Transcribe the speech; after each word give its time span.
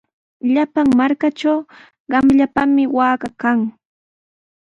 Llapan 0.53 0.87
markatraw 0.99 1.59
qamllapami 2.11 2.83
waaka 2.97 3.27
kan. 3.41 3.59